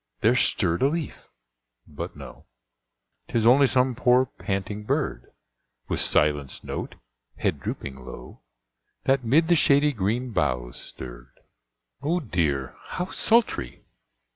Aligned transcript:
there 0.21 0.35
stirred 0.35 0.81
a 0.81 0.87
leaf, 0.87 1.27
but 1.85 2.15
no, 2.15 2.47
Tis 3.27 3.45
only 3.45 3.67
some 3.67 3.93
poor, 3.93 4.25
panting 4.25 4.83
bird, 4.83 5.31
With 5.89 5.99
silenced 5.99 6.63
note, 6.63 6.95
head 7.37 7.59
drooping 7.59 8.03
low, 8.03 8.41
That 9.03 9.23
'mid 9.23 9.47
the 9.47 9.53
shady 9.53 9.93
green 9.93 10.31
boughs 10.31 10.77
stirred. 10.81 11.39
Oh 12.01 12.19
dear! 12.19 12.75
how 12.85 13.11
sultry! 13.11 13.85